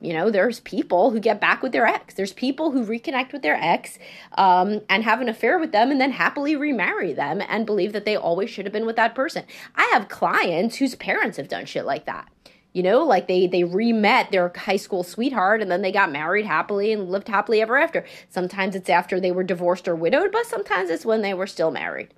You 0.01 0.15
know, 0.15 0.31
there's 0.31 0.61
people 0.61 1.11
who 1.11 1.21
get 1.21 1.41
back 1.41 1.63
with 1.63 1.73
their 1.73 1.87
ex. 1.87 2.15
There's 2.15 2.33
people 2.33 2.71
who 2.71 2.87
reconnect 2.87 3.33
with 3.33 3.43
their 3.43 3.57
ex 3.57 3.99
um, 4.39 4.81
and 4.89 5.05
have 5.05 5.21
an 5.21 5.29
affair 5.29 5.59
with 5.59 5.73
them 5.73 5.91
and 5.91 6.01
then 6.01 6.13
happily 6.13 6.57
remarry 6.57 7.13
them 7.13 7.43
and 7.47 7.67
believe 7.67 7.93
that 7.93 8.07
they 8.07 8.17
always 8.17 8.49
should 8.49 8.65
have 8.65 8.73
been 8.73 8.87
with 8.87 8.97
that 8.97 9.15
person. 9.15 9.45
I 9.77 9.91
have 9.93 10.09
clients 10.09 10.77
whose 10.77 10.95
parents 10.95 11.37
have 11.37 11.49
done 11.49 11.67
shit 11.67 11.85
like 11.85 12.07
that 12.07 12.30
you 12.73 12.83
know 12.83 13.05
like 13.05 13.29
they 13.29 13.47
they 13.47 13.65
re-met 13.65 14.31
their 14.31 14.53
high 14.55 14.77
school 14.77 15.03
sweetheart 15.03 15.61
and 15.61 15.71
then 15.71 15.83
they 15.83 15.93
got 15.93 16.13
married 16.13 16.47
happily 16.47 16.93
and 16.93 17.11
lived 17.11 17.29
happily 17.29 17.61
ever 17.61 17.77
after. 17.77 18.05
Sometimes 18.29 18.75
it's 18.75 18.91
after 18.91 19.21
they 19.21 19.33
were 19.33 19.45
divorced 19.45 19.89
or 19.89 19.97
widowed 19.97 20.33
but 20.33 20.47
sometimes 20.47 20.91
it's 20.91 21.05
when 21.05 21.23
they 21.23 21.35
were 21.35 21.47
still 21.47 21.71
married 21.71 22.09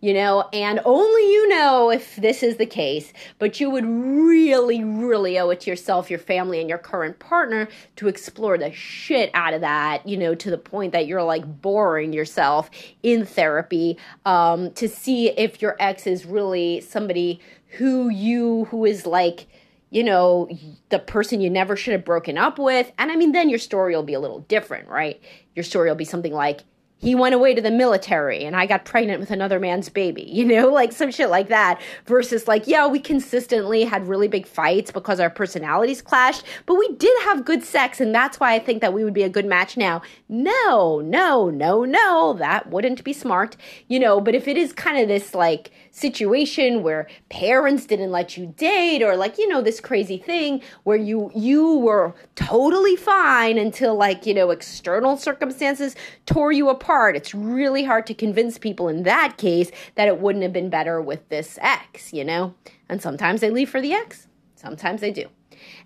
you 0.00 0.14
know? 0.14 0.48
And 0.52 0.80
only 0.84 1.22
you 1.32 1.48
know 1.48 1.90
if 1.90 2.16
this 2.16 2.42
is 2.42 2.56
the 2.56 2.66
case 2.66 3.12
but 3.38 3.60
you 3.60 3.70
would 3.70 3.86
really 3.86 4.82
really 4.84 5.38
owe 5.38 5.50
it 5.50 5.60
to 5.60 5.70
yourself 5.70 6.10
your 6.10 6.18
family 6.18 6.60
and 6.60 6.68
your 6.68 6.78
current 6.78 7.18
partner 7.18 7.68
to 7.96 8.08
explore 8.08 8.58
the 8.58 8.72
shit 8.72 9.30
out 9.34 9.54
of 9.54 9.60
that 9.60 10.06
you 10.06 10.16
know 10.16 10.34
to 10.34 10.50
the 10.50 10.58
point 10.58 10.92
that 10.92 11.06
you're 11.06 11.22
like 11.22 11.60
boring 11.60 12.12
yourself 12.12 12.70
in 13.02 13.24
therapy 13.24 13.96
um, 14.24 14.70
to 14.72 14.88
see 14.88 15.30
if 15.30 15.60
your 15.60 15.76
ex 15.80 16.06
is 16.06 16.24
really 16.24 16.80
somebody 16.80 17.40
who 17.72 18.08
you 18.08 18.64
who 18.66 18.84
is 18.84 19.06
like 19.06 19.46
you 19.90 20.04
know, 20.04 20.48
the 20.90 20.98
person 20.98 21.40
you 21.40 21.50
never 21.50 21.76
should 21.76 21.92
have 21.92 22.04
broken 22.04 22.36
up 22.36 22.58
with. 22.58 22.92
And 22.98 23.10
I 23.10 23.16
mean, 23.16 23.32
then 23.32 23.48
your 23.48 23.58
story 23.58 23.94
will 23.94 24.02
be 24.02 24.14
a 24.14 24.20
little 24.20 24.40
different, 24.40 24.88
right? 24.88 25.20
Your 25.54 25.64
story 25.64 25.88
will 25.88 25.96
be 25.96 26.04
something 26.04 26.32
like, 26.32 26.60
he 26.98 27.14
went 27.14 27.34
away 27.34 27.54
to 27.54 27.62
the 27.62 27.70
military 27.70 28.44
and 28.44 28.56
I 28.56 28.66
got 28.66 28.84
pregnant 28.84 29.20
with 29.20 29.30
another 29.30 29.60
man's 29.60 29.88
baby, 29.88 30.22
you 30.28 30.44
know, 30.44 30.68
like 30.68 30.92
some 30.92 31.10
shit 31.10 31.30
like 31.30 31.48
that. 31.48 31.80
Versus, 32.06 32.48
like, 32.48 32.66
yeah, 32.66 32.86
we 32.86 32.98
consistently 32.98 33.84
had 33.84 34.08
really 34.08 34.28
big 34.28 34.46
fights 34.46 34.90
because 34.90 35.20
our 35.20 35.30
personalities 35.30 36.02
clashed, 36.02 36.44
but 36.66 36.74
we 36.74 36.92
did 36.94 37.16
have 37.22 37.44
good 37.44 37.62
sex, 37.62 38.00
and 38.00 38.14
that's 38.14 38.40
why 38.40 38.54
I 38.54 38.58
think 38.58 38.80
that 38.80 38.92
we 38.92 39.04
would 39.04 39.14
be 39.14 39.22
a 39.22 39.28
good 39.28 39.46
match 39.46 39.76
now. 39.76 40.02
No, 40.28 41.00
no, 41.00 41.50
no, 41.50 41.84
no, 41.84 42.34
that 42.34 42.70
wouldn't 42.70 43.04
be 43.04 43.12
smart, 43.12 43.56
you 43.88 44.00
know, 44.00 44.20
but 44.20 44.34
if 44.34 44.48
it 44.48 44.56
is 44.56 44.72
kind 44.72 44.98
of 44.98 45.08
this 45.08 45.34
like 45.34 45.70
situation 45.90 46.82
where 46.82 47.08
parents 47.28 47.86
didn't 47.86 48.10
let 48.10 48.36
you 48.36 48.54
date 48.56 49.02
or 49.02 49.16
like, 49.16 49.38
you 49.38 49.48
know, 49.48 49.60
this 49.60 49.80
crazy 49.80 50.18
thing 50.18 50.60
where 50.84 50.96
you 50.96 51.30
you 51.34 51.78
were 51.78 52.14
totally 52.36 52.96
fine 52.96 53.58
until 53.58 53.96
like, 53.96 54.24
you 54.24 54.34
know, 54.34 54.50
external 54.50 55.16
circumstances 55.16 55.96
tore 56.26 56.52
you 56.52 56.68
apart 56.68 56.87
apart, 56.88 57.14
it's 57.14 57.34
really 57.34 57.84
hard 57.84 58.06
to 58.06 58.14
convince 58.14 58.56
people 58.56 58.88
in 58.88 59.02
that 59.02 59.36
case 59.36 59.70
that 59.94 60.08
it 60.08 60.20
wouldn't 60.20 60.42
have 60.42 60.54
been 60.54 60.70
better 60.70 61.02
with 61.02 61.28
this 61.28 61.58
ex, 61.60 62.14
you 62.14 62.24
know? 62.24 62.54
And 62.88 63.02
sometimes 63.02 63.42
they 63.42 63.50
leave 63.50 63.68
for 63.68 63.82
the 63.82 63.92
ex, 63.92 64.26
sometimes 64.56 65.02
they 65.02 65.10
do. 65.10 65.26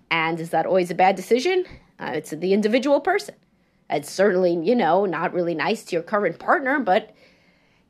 And 0.09 0.39
is 0.39 0.51
that 0.51 0.65
always 0.65 0.91
a 0.91 0.95
bad 0.95 1.17
decision? 1.17 1.65
Uh, 1.99 2.11
it's 2.15 2.29
the 2.29 2.53
individual 2.53 3.01
person. 3.01 3.35
It's 3.89 4.09
certainly, 4.09 4.53
you 4.65 4.75
know, 4.75 5.05
not 5.05 5.33
really 5.33 5.53
nice 5.53 5.83
to 5.85 5.97
your 5.97 6.03
current 6.03 6.39
partner, 6.39 6.79
but, 6.79 7.13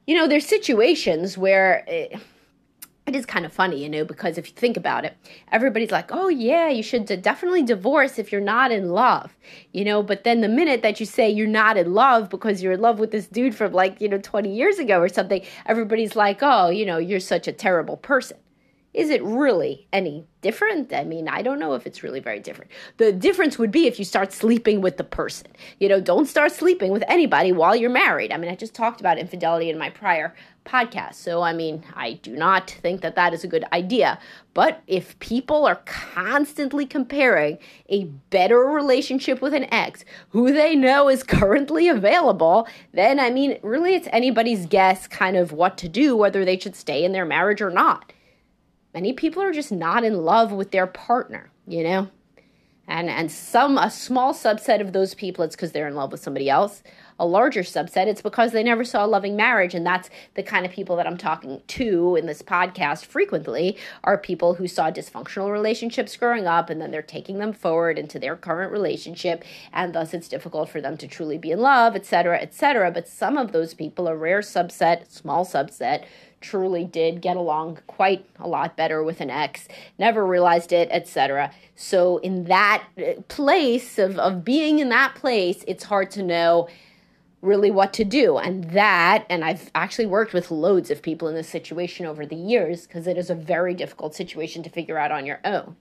you 0.07 0.15
know, 0.15 0.27
there's 0.27 0.47
situations 0.47 1.37
where. 1.37 1.83
It, 1.87 2.13
eh, 2.13 2.19
it 3.05 3.15
is 3.15 3.25
kind 3.25 3.45
of 3.45 3.51
funny, 3.51 3.83
you 3.83 3.89
know, 3.89 4.05
because 4.05 4.37
if 4.37 4.47
you 4.47 4.53
think 4.53 4.77
about 4.77 5.03
it, 5.03 5.17
everybody's 5.51 5.91
like, 5.91 6.11
oh, 6.13 6.29
yeah, 6.29 6.69
you 6.69 6.81
should 6.81 7.05
definitely 7.21 7.61
divorce 7.61 8.17
if 8.17 8.31
you're 8.31 8.39
not 8.39 8.71
in 8.71 8.89
love, 8.89 9.35
you 9.73 9.83
know. 9.83 10.01
But 10.01 10.23
then 10.23 10.39
the 10.39 10.47
minute 10.47 10.81
that 10.83 10.99
you 11.01 11.05
say 11.05 11.29
you're 11.29 11.45
not 11.47 11.75
in 11.75 11.93
love 11.93 12.29
because 12.29 12.63
you're 12.63 12.73
in 12.73 12.81
love 12.81 12.99
with 12.99 13.11
this 13.11 13.27
dude 13.27 13.55
from 13.55 13.73
like, 13.73 13.99
you 13.99 14.07
know, 14.07 14.19
20 14.19 14.53
years 14.53 14.79
ago 14.79 14.99
or 14.99 15.09
something, 15.09 15.41
everybody's 15.65 16.15
like, 16.15 16.39
oh, 16.41 16.69
you 16.69 16.85
know, 16.85 16.97
you're 16.97 17.19
such 17.19 17.47
a 17.47 17.51
terrible 17.51 17.97
person. 17.97 18.37
Is 18.93 19.09
it 19.09 19.23
really 19.23 19.87
any 19.91 20.27
different? 20.41 20.93
I 20.93 21.03
mean, 21.03 21.27
I 21.27 21.41
don't 21.41 21.59
know 21.59 21.73
if 21.73 21.87
it's 21.87 22.03
really 22.03 22.19
very 22.19 22.39
different. 22.39 22.69
The 22.97 23.11
difference 23.11 23.57
would 23.57 23.71
be 23.71 23.87
if 23.87 23.97
you 23.97 24.05
start 24.05 24.31
sleeping 24.31 24.81
with 24.81 24.97
the 24.97 25.03
person. 25.03 25.47
You 25.79 25.89
know, 25.89 25.99
don't 25.99 26.27
start 26.27 26.51
sleeping 26.51 26.91
with 26.91 27.03
anybody 27.07 27.51
while 27.51 27.75
you're 27.75 27.89
married. 27.89 28.31
I 28.31 28.37
mean, 28.37 28.51
I 28.51 28.55
just 28.55 28.75
talked 28.75 28.99
about 28.99 29.17
infidelity 29.17 29.71
in 29.71 29.79
my 29.79 29.89
prior 29.89 30.35
podcast. 30.63 31.15
So, 31.15 31.41
I 31.41 31.53
mean, 31.53 31.83
I 31.95 32.13
do 32.13 32.35
not 32.35 32.69
think 32.69 33.01
that 33.01 33.15
that 33.15 33.33
is 33.33 33.43
a 33.43 33.47
good 33.47 33.65
idea. 33.73 34.19
But 34.53 34.83
if 34.85 35.17
people 35.17 35.65
are 35.65 35.81
constantly 35.85 36.85
comparing 36.85 37.57
a 37.89 38.05
better 38.29 38.59
relationship 38.59 39.41
with 39.41 39.55
an 39.55 39.73
ex 39.73 40.05
who 40.29 40.53
they 40.53 40.75
know 40.75 41.09
is 41.09 41.23
currently 41.23 41.87
available, 41.87 42.67
then, 42.93 43.19
I 43.19 43.31
mean, 43.31 43.57
really 43.63 43.95
it's 43.95 44.07
anybody's 44.11 44.67
guess 44.67 45.07
kind 45.07 45.35
of 45.35 45.51
what 45.51 45.79
to 45.79 45.89
do, 45.89 46.15
whether 46.15 46.45
they 46.45 46.59
should 46.59 46.75
stay 46.75 47.03
in 47.03 47.11
their 47.11 47.25
marriage 47.25 47.61
or 47.61 47.71
not. 47.71 48.13
Many 48.93 49.13
people 49.13 49.41
are 49.41 49.51
just 49.51 49.71
not 49.71 50.03
in 50.03 50.23
love 50.23 50.51
with 50.51 50.71
their 50.71 50.87
partner, 50.87 51.49
you 51.67 51.83
know? 51.83 52.09
And 52.87 53.09
and 53.09 53.31
some 53.31 53.77
a 53.77 53.89
small 53.89 54.33
subset 54.33 54.81
of 54.81 54.91
those 54.93 55.13
people 55.13 55.43
it's 55.45 55.55
because 55.55 55.71
they're 55.71 55.87
in 55.87 55.95
love 55.95 56.11
with 56.11 56.21
somebody 56.21 56.49
else. 56.49 56.83
A 57.19 57.25
larger 57.25 57.61
subset 57.61 58.07
it's 58.07 58.21
because 58.21 58.51
they 58.51 58.63
never 58.63 58.83
saw 58.83 59.05
a 59.05 59.07
loving 59.07 59.35
marriage 59.35 59.73
and 59.73 59.85
that's 59.85 60.09
the 60.35 60.43
kind 60.43 60.65
of 60.65 60.71
people 60.71 60.95
that 60.95 61.07
I'm 61.07 61.17
talking 61.17 61.61
to 61.67 62.15
in 62.15 62.25
this 62.25 62.41
podcast 62.41 63.05
frequently 63.05 63.77
are 64.03 64.17
people 64.17 64.55
who 64.55 64.67
saw 64.67 64.91
dysfunctional 64.91 65.51
relationships 65.51 66.17
growing 66.17 66.47
up 66.47 66.69
and 66.69 66.81
then 66.81 66.91
they're 66.91 67.01
taking 67.01 67.39
them 67.39 67.53
forward 67.53 67.97
into 67.97 68.19
their 68.19 68.35
current 68.35 68.71
relationship 68.71 69.43
and 69.71 69.93
thus 69.93 70.13
it's 70.13 70.27
difficult 70.27 70.69
for 70.69 70.81
them 70.81 70.97
to 70.97 71.07
truly 71.07 71.37
be 71.37 71.51
in 71.51 71.59
love, 71.59 71.95
etc., 71.95 72.39
etc. 72.41 72.91
But 72.91 73.07
some 73.07 73.37
of 73.37 73.51
those 73.51 73.73
people, 73.73 74.07
a 74.07 74.15
rare 74.15 74.41
subset, 74.41 75.11
small 75.11 75.45
subset, 75.45 76.05
truly 76.43 76.83
did 76.83 77.21
get 77.21 77.37
along 77.37 77.79
quite 77.87 78.25
a 78.39 78.47
lot 78.47 78.77
better 78.77 79.01
with 79.03 79.21
an 79.21 79.29
ex, 79.29 79.67
never 79.97 80.25
realized 80.25 80.71
it, 80.71 80.89
etc. 80.91 81.51
So, 81.75 82.17
in 82.17 82.43
that 82.45 82.83
uh, 82.97 83.21
place 83.29 83.97
of, 83.97 84.19
of 84.19 84.43
being 84.43 84.79
in 84.79 84.89
that 84.89 85.15
place, 85.15 85.63
it's 85.67 85.85
hard 85.85 86.11
to 86.11 86.21
know 86.21 86.67
really 87.43 87.69
what 87.69 87.93
to 87.93 88.05
do. 88.05 88.37
And 88.37 88.63
that, 88.71 89.25
and 89.29 89.43
I've 89.43 89.69
actually 89.75 90.05
worked 90.05 90.33
with 90.33 90.49
loads 90.49 90.89
of 90.89 91.01
people 91.01 91.27
in 91.27 91.35
this 91.35 91.49
situation 91.49 92.05
over 92.05 92.25
the 92.25 92.35
years 92.35 92.87
because 92.87 93.05
it 93.05 93.17
is 93.17 93.29
a 93.29 93.35
very 93.35 93.73
difficult 93.73 94.15
situation 94.15 94.63
to 94.63 94.69
figure 94.69 94.97
out 94.97 95.11
on 95.11 95.25
your 95.25 95.41
own. 95.43 95.75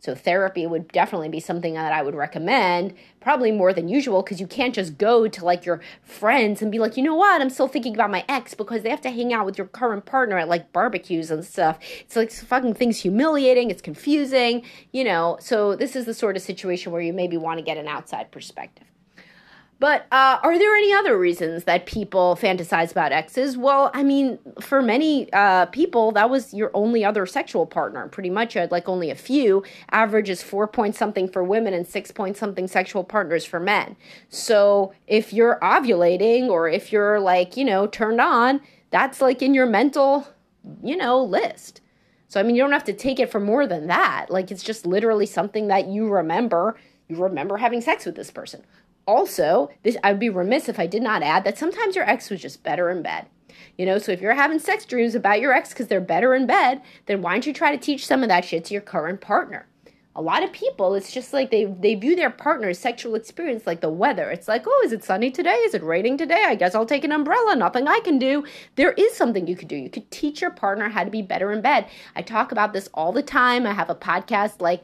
So 0.00 0.14
therapy 0.14 0.64
would 0.64 0.92
definitely 0.92 1.28
be 1.28 1.40
something 1.40 1.74
that 1.74 1.92
I 1.92 2.02
would 2.02 2.14
recommend, 2.14 2.94
probably 3.20 3.50
more 3.50 3.72
than 3.72 3.88
usual, 3.88 4.22
because 4.22 4.38
you 4.38 4.46
can't 4.46 4.74
just 4.74 4.96
go 4.96 5.26
to 5.26 5.44
like 5.44 5.66
your 5.66 5.80
friends 6.02 6.62
and 6.62 6.70
be 6.70 6.78
like, 6.78 6.96
you 6.96 7.02
know 7.02 7.16
what, 7.16 7.40
I'm 7.40 7.50
still 7.50 7.66
thinking 7.66 7.94
about 7.94 8.10
my 8.10 8.24
ex 8.28 8.54
because 8.54 8.82
they 8.82 8.90
have 8.90 9.00
to 9.00 9.10
hang 9.10 9.32
out 9.32 9.44
with 9.44 9.58
your 9.58 9.66
current 9.66 10.06
partner 10.06 10.38
at 10.38 10.48
like 10.48 10.72
barbecues 10.72 11.32
and 11.32 11.44
stuff. 11.44 11.80
It's 12.00 12.14
like 12.14 12.30
fucking 12.30 12.74
things 12.74 12.98
humiliating, 13.00 13.72
it's 13.72 13.82
confusing, 13.82 14.62
you 14.92 15.02
know. 15.02 15.36
So 15.40 15.74
this 15.74 15.96
is 15.96 16.04
the 16.04 16.14
sort 16.14 16.36
of 16.36 16.42
situation 16.42 16.92
where 16.92 17.02
you 17.02 17.12
maybe 17.12 17.36
want 17.36 17.58
to 17.58 17.64
get 17.64 17.76
an 17.76 17.88
outside 17.88 18.30
perspective. 18.30 18.86
But 19.80 20.06
uh, 20.10 20.40
are 20.42 20.58
there 20.58 20.74
any 20.74 20.92
other 20.92 21.16
reasons 21.16 21.64
that 21.64 21.86
people 21.86 22.36
fantasize 22.40 22.90
about 22.90 23.12
exes? 23.12 23.56
Well, 23.56 23.92
I 23.94 24.02
mean, 24.02 24.38
for 24.60 24.82
many 24.82 25.32
uh, 25.32 25.66
people, 25.66 26.10
that 26.12 26.30
was 26.30 26.52
your 26.52 26.72
only 26.74 27.04
other 27.04 27.26
sexual 27.26 27.64
partner. 27.64 28.08
Pretty 28.08 28.30
much, 28.30 28.56
you 28.56 28.60
had 28.60 28.72
like 28.72 28.88
only 28.88 29.10
a 29.10 29.14
few. 29.14 29.62
Average 29.92 30.30
is 30.30 30.42
four 30.42 30.66
point 30.66 30.96
something 30.96 31.28
for 31.28 31.44
women 31.44 31.74
and 31.74 31.86
six 31.86 32.10
point 32.10 32.36
something 32.36 32.66
sexual 32.66 33.04
partners 33.04 33.44
for 33.44 33.60
men. 33.60 33.94
So 34.30 34.92
if 35.06 35.32
you're 35.32 35.60
ovulating 35.62 36.48
or 36.48 36.68
if 36.68 36.90
you're 36.90 37.20
like, 37.20 37.56
you 37.56 37.64
know, 37.64 37.86
turned 37.86 38.20
on, 38.20 38.60
that's 38.90 39.20
like 39.20 39.42
in 39.42 39.54
your 39.54 39.66
mental, 39.66 40.26
you 40.82 40.96
know, 40.96 41.22
list. 41.22 41.82
So, 42.26 42.40
I 42.40 42.42
mean, 42.42 42.56
you 42.56 42.62
don't 42.62 42.72
have 42.72 42.84
to 42.84 42.92
take 42.92 43.20
it 43.20 43.30
for 43.30 43.40
more 43.40 43.66
than 43.66 43.86
that. 43.86 44.26
Like, 44.28 44.50
it's 44.50 44.62
just 44.62 44.84
literally 44.84 45.24
something 45.24 45.68
that 45.68 45.86
you 45.86 46.08
remember. 46.08 46.76
You 47.08 47.16
remember 47.16 47.56
having 47.56 47.80
sex 47.80 48.04
with 48.04 48.16
this 48.16 48.30
person 48.30 48.64
also, 49.08 49.70
this 49.82 49.96
I 50.04 50.12
would 50.12 50.20
be 50.20 50.28
remiss 50.28 50.68
if 50.68 50.78
I 50.78 50.86
did 50.86 51.02
not 51.02 51.22
add 51.22 51.42
that 51.44 51.58
sometimes 51.58 51.96
your 51.96 52.08
ex 52.08 52.28
was 52.28 52.42
just 52.42 52.62
better 52.62 52.90
in 52.90 53.02
bed. 53.02 53.26
You 53.78 53.86
know, 53.86 53.98
so 53.98 54.12
if 54.12 54.20
you're 54.20 54.34
having 54.34 54.58
sex 54.58 54.84
dreams 54.84 55.14
about 55.14 55.40
your 55.40 55.52
ex 55.52 55.70
because 55.70 55.88
they're 55.88 56.00
better 56.00 56.34
in 56.34 56.46
bed, 56.46 56.82
then 57.06 57.22
why 57.22 57.32
don't 57.32 57.46
you 57.46 57.54
try 57.54 57.74
to 57.74 57.82
teach 57.82 58.06
some 58.06 58.22
of 58.22 58.28
that 58.28 58.44
shit 58.44 58.66
to 58.66 58.74
your 58.74 58.82
current 58.82 59.22
partner? 59.22 59.66
A 60.14 60.20
lot 60.20 60.42
of 60.42 60.52
people, 60.52 60.94
it's 60.94 61.12
just 61.12 61.32
like 61.32 61.50
they 61.50 61.64
they 61.64 61.94
view 61.94 62.16
their 62.16 62.28
partner's 62.28 62.78
sexual 62.78 63.14
experience 63.14 63.66
like 63.66 63.80
the 63.80 63.88
weather. 63.88 64.30
It's 64.30 64.48
like, 64.48 64.64
oh, 64.66 64.82
is 64.84 64.92
it 64.92 65.04
sunny 65.04 65.30
today? 65.30 65.54
Is 65.54 65.74
it 65.74 65.82
raining 65.82 66.18
today? 66.18 66.44
I 66.46 66.54
guess 66.54 66.74
I'll 66.74 66.84
take 66.84 67.04
an 67.04 67.12
umbrella. 67.12 67.56
Nothing 67.56 67.88
I 67.88 68.00
can 68.00 68.18
do. 68.18 68.44
There 68.74 68.92
is 68.92 69.14
something 69.14 69.46
you 69.46 69.56
could 69.56 69.68
do. 69.68 69.76
You 69.76 69.88
could 69.88 70.10
teach 70.10 70.42
your 70.42 70.50
partner 70.50 70.88
how 70.90 71.04
to 71.04 71.10
be 71.10 71.22
better 71.22 71.50
in 71.52 71.62
bed. 71.62 71.86
I 72.14 72.22
talk 72.22 72.52
about 72.52 72.72
this 72.74 72.90
all 72.92 73.12
the 73.12 73.22
time. 73.22 73.66
I 73.66 73.72
have 73.72 73.90
a 73.90 73.94
podcast 73.94 74.60
like 74.60 74.82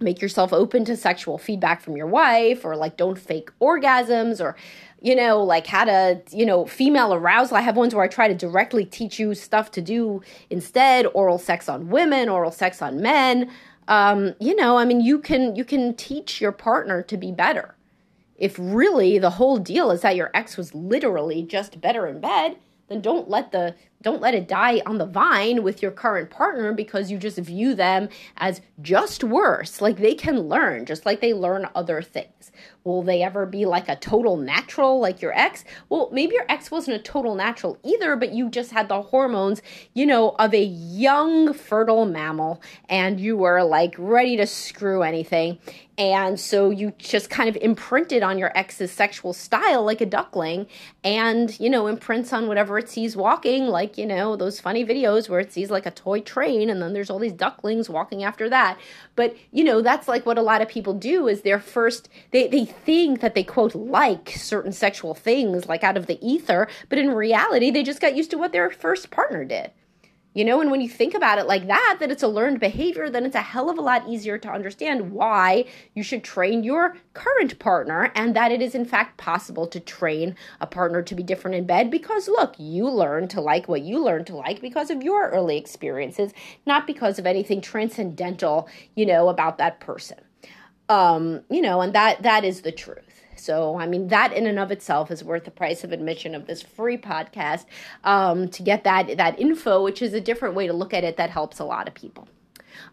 make 0.00 0.20
yourself 0.22 0.52
open 0.52 0.84
to 0.86 0.96
sexual 0.96 1.38
feedback 1.38 1.80
from 1.80 1.96
your 1.96 2.06
wife 2.06 2.64
or 2.64 2.76
like 2.76 2.96
don't 2.96 3.18
fake 3.18 3.50
orgasms 3.60 4.40
or 4.40 4.56
you 5.00 5.14
know 5.14 5.42
like 5.42 5.66
how 5.66 5.84
to 5.84 6.22
you 6.30 6.46
know 6.46 6.66
female 6.66 7.12
arousal. 7.14 7.56
I 7.56 7.60
have 7.60 7.76
ones 7.76 7.94
where 7.94 8.04
i 8.04 8.08
try 8.08 8.28
to 8.28 8.34
directly 8.34 8.84
teach 8.84 9.18
you 9.18 9.34
stuff 9.34 9.70
to 9.72 9.82
do 9.82 10.22
instead 10.48 11.06
oral 11.14 11.38
sex 11.38 11.68
on 11.68 11.88
women 11.88 12.28
oral 12.28 12.52
sex 12.52 12.82
on 12.82 13.00
men. 13.00 13.50
Um, 13.88 14.34
you 14.38 14.54
know 14.54 14.78
i 14.78 14.84
mean 14.84 15.00
you 15.00 15.18
can 15.18 15.56
you 15.56 15.64
can 15.64 15.94
teach 15.94 16.40
your 16.40 16.52
partner 16.52 17.02
to 17.02 17.16
be 17.16 17.32
better. 17.32 17.74
If 18.36 18.56
really 18.58 19.18
the 19.18 19.30
whole 19.30 19.58
deal 19.58 19.90
is 19.90 20.00
that 20.00 20.16
your 20.16 20.30
ex 20.32 20.56
was 20.56 20.74
literally 20.74 21.42
just 21.42 21.80
better 21.80 22.06
in 22.06 22.20
bed 22.20 22.56
then 22.90 23.00
don't 23.00 23.30
let 23.30 23.52
the 23.52 23.74
don't 24.02 24.20
let 24.20 24.34
it 24.34 24.48
die 24.48 24.82
on 24.84 24.98
the 24.98 25.06
vine 25.06 25.62
with 25.62 25.80
your 25.80 25.92
current 25.92 26.28
partner 26.28 26.72
because 26.72 27.10
you 27.10 27.18
just 27.18 27.38
view 27.38 27.74
them 27.74 28.08
as 28.38 28.60
just 28.82 29.22
worse. 29.22 29.80
Like 29.80 29.98
they 29.98 30.14
can 30.14 30.40
learn 30.40 30.86
just 30.86 31.06
like 31.06 31.20
they 31.20 31.32
learn 31.32 31.68
other 31.74 32.02
things. 32.02 32.50
Will 32.84 33.02
they 33.02 33.22
ever 33.22 33.46
be 33.46 33.66
like 33.66 33.88
a 33.88 33.96
total 33.96 34.36
natural 34.36 35.00
like 35.00 35.20
your 35.20 35.36
ex? 35.36 35.64
Well, 35.88 36.08
maybe 36.12 36.34
your 36.34 36.46
ex 36.48 36.70
wasn't 36.70 36.96
a 36.96 37.02
total 37.02 37.34
natural 37.34 37.78
either, 37.84 38.16
but 38.16 38.32
you 38.32 38.48
just 38.48 38.72
had 38.72 38.88
the 38.88 39.02
hormones, 39.02 39.62
you 39.94 40.06
know, 40.06 40.30
of 40.38 40.54
a 40.54 40.62
young 40.62 41.52
fertile 41.52 42.06
mammal 42.06 42.62
and 42.88 43.20
you 43.20 43.36
were 43.36 43.62
like 43.62 43.94
ready 43.98 44.36
to 44.36 44.46
screw 44.46 45.02
anything. 45.02 45.58
And 45.98 46.40
so 46.40 46.70
you 46.70 46.94
just 46.96 47.28
kind 47.28 47.50
of 47.50 47.56
imprinted 47.60 48.22
on 48.22 48.38
your 48.38 48.56
ex's 48.56 48.90
sexual 48.90 49.34
style 49.34 49.84
like 49.84 50.00
a 50.00 50.06
duckling 50.06 50.66
and, 51.04 51.58
you 51.60 51.68
know, 51.68 51.88
imprints 51.88 52.32
on 52.32 52.48
whatever 52.48 52.78
it 52.78 52.88
sees 52.88 53.16
walking 53.16 53.66
like 53.66 53.98
you 53.98 54.06
know, 54.06 54.34
those 54.34 54.60
funny 54.60 54.84
videos 54.84 55.28
where 55.28 55.40
it 55.40 55.52
sees 55.52 55.70
like 55.70 55.84
a 55.84 55.90
toy 55.90 56.20
train 56.20 56.70
and 56.70 56.80
then 56.80 56.94
there's 56.94 57.10
all 57.10 57.18
these 57.18 57.34
ducklings 57.34 57.90
walking 57.90 58.24
after 58.24 58.48
that. 58.48 58.78
But, 59.14 59.36
you 59.52 59.62
know, 59.62 59.82
that's 59.82 60.08
like 60.08 60.24
what 60.24 60.38
a 60.38 60.42
lot 60.42 60.62
of 60.62 60.68
people 60.68 60.94
do 60.94 61.28
is 61.28 61.42
their 61.42 61.60
first 61.60 62.08
they, 62.30 62.48
they 62.48 62.69
think 62.70 63.20
that 63.20 63.34
they 63.34 63.44
quote 63.44 63.74
like 63.74 64.30
certain 64.30 64.72
sexual 64.72 65.14
things 65.14 65.66
like 65.66 65.84
out 65.84 65.96
of 65.96 66.06
the 66.06 66.18
ether, 66.26 66.68
but 66.88 66.98
in 66.98 67.10
reality 67.10 67.70
they 67.70 67.82
just 67.82 68.00
got 68.00 68.16
used 68.16 68.30
to 68.30 68.38
what 68.38 68.52
their 68.52 68.70
first 68.70 69.10
partner 69.10 69.44
did. 69.44 69.72
You 70.32 70.44
know, 70.44 70.60
and 70.60 70.70
when 70.70 70.80
you 70.80 70.88
think 70.88 71.14
about 71.14 71.38
it 71.38 71.48
like 71.48 71.66
that, 71.66 71.96
that 71.98 72.12
it's 72.12 72.22
a 72.22 72.28
learned 72.28 72.60
behavior, 72.60 73.10
then 73.10 73.26
it's 73.26 73.34
a 73.34 73.40
hell 73.40 73.68
of 73.68 73.78
a 73.78 73.82
lot 73.82 74.08
easier 74.08 74.38
to 74.38 74.48
understand 74.48 75.10
why 75.10 75.64
you 75.92 76.04
should 76.04 76.22
train 76.22 76.62
your 76.62 76.96
current 77.14 77.58
partner 77.58 78.12
and 78.14 78.36
that 78.36 78.52
it 78.52 78.62
is 78.62 78.76
in 78.76 78.84
fact 78.84 79.16
possible 79.16 79.66
to 79.66 79.80
train 79.80 80.36
a 80.60 80.68
partner 80.68 81.02
to 81.02 81.16
be 81.16 81.24
different 81.24 81.56
in 81.56 81.66
bed 81.66 81.90
because 81.90 82.28
look, 82.28 82.54
you 82.58 82.88
learn 82.88 83.26
to 83.26 83.40
like 83.40 83.66
what 83.66 83.82
you 83.82 83.98
learn 83.98 84.24
to 84.26 84.36
like 84.36 84.60
because 84.60 84.88
of 84.88 85.02
your 85.02 85.30
early 85.30 85.56
experiences, 85.56 86.32
not 86.64 86.86
because 86.86 87.18
of 87.18 87.26
anything 87.26 87.60
transcendental, 87.60 88.68
you 88.94 89.04
know, 89.04 89.30
about 89.30 89.58
that 89.58 89.80
person. 89.80 90.18
Um, 90.90 91.42
you 91.48 91.62
know, 91.62 91.80
and 91.80 91.94
that 91.94 92.22
that 92.22 92.44
is 92.44 92.62
the 92.62 92.72
truth. 92.72 93.22
So, 93.36 93.78
I 93.78 93.86
mean, 93.86 94.08
that 94.08 94.32
in 94.32 94.46
and 94.46 94.58
of 94.58 94.70
itself 94.70 95.10
is 95.10 95.24
worth 95.24 95.44
the 95.44 95.50
price 95.50 95.84
of 95.84 95.92
admission 95.92 96.34
of 96.34 96.46
this 96.46 96.62
free 96.62 96.98
podcast 96.98 97.64
um, 98.04 98.48
to 98.48 98.62
get 98.62 98.84
that 98.84 99.16
that 99.16 99.38
info, 99.38 99.82
which 99.82 100.02
is 100.02 100.12
a 100.12 100.20
different 100.20 100.56
way 100.56 100.66
to 100.66 100.72
look 100.72 100.92
at 100.92 101.04
it 101.04 101.16
that 101.16 101.30
helps 101.30 101.60
a 101.60 101.64
lot 101.64 101.88
of 101.88 101.94
people. 101.94 102.28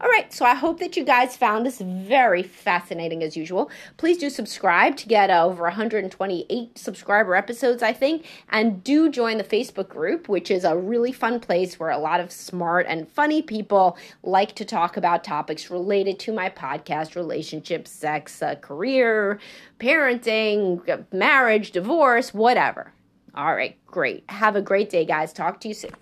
All 0.00 0.08
right, 0.08 0.32
so 0.32 0.44
I 0.44 0.54
hope 0.54 0.78
that 0.80 0.96
you 0.96 1.04
guys 1.04 1.36
found 1.36 1.66
this 1.66 1.80
very 1.80 2.42
fascinating 2.42 3.22
as 3.22 3.36
usual. 3.36 3.70
Please 3.96 4.18
do 4.18 4.30
subscribe 4.30 4.96
to 4.98 5.08
get 5.08 5.30
uh, 5.30 5.44
over 5.44 5.64
128 5.64 6.78
subscriber 6.78 7.34
episodes, 7.34 7.82
I 7.82 7.92
think, 7.92 8.26
and 8.48 8.82
do 8.84 9.10
join 9.10 9.38
the 9.38 9.44
Facebook 9.44 9.88
group, 9.88 10.28
which 10.28 10.50
is 10.50 10.64
a 10.64 10.76
really 10.76 11.12
fun 11.12 11.40
place 11.40 11.78
where 11.78 11.90
a 11.90 11.98
lot 11.98 12.20
of 12.20 12.30
smart 12.30 12.86
and 12.88 13.08
funny 13.08 13.42
people 13.42 13.96
like 14.22 14.54
to 14.56 14.64
talk 14.64 14.96
about 14.96 15.24
topics 15.24 15.70
related 15.70 16.18
to 16.20 16.32
my 16.32 16.48
podcast 16.48 17.16
relationships, 17.16 17.90
sex, 17.90 18.42
uh, 18.42 18.54
career, 18.56 19.38
parenting, 19.80 21.04
marriage, 21.12 21.72
divorce, 21.72 22.32
whatever. 22.32 22.92
All 23.34 23.54
right, 23.54 23.76
great. 23.86 24.24
Have 24.30 24.56
a 24.56 24.62
great 24.62 24.90
day, 24.90 25.04
guys. 25.04 25.32
Talk 25.32 25.60
to 25.60 25.68
you 25.68 25.74
soon. 25.74 25.92